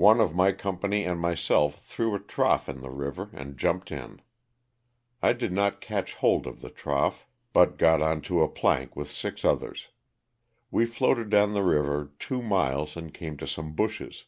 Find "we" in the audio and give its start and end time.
10.70-10.86